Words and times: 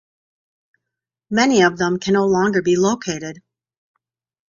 Many 1.29 1.61
of 1.61 1.77
them 1.77 1.99
can 1.99 2.15
no 2.15 2.25
longer 2.25 2.63
be 2.63 2.75
located. 2.75 3.43